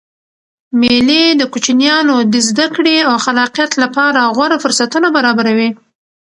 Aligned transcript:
مېلې 0.79 1.23
د 1.35 1.41
کوچنيانو 1.53 2.15
د 2.33 2.35
زدکړي 2.47 2.97
او 3.09 3.15
خلاقیت 3.25 3.71
له 3.81 3.87
پاره 3.95 4.21
غوره 4.35 4.57
فرصتونه 4.63 5.07
برابروي. 5.17 5.69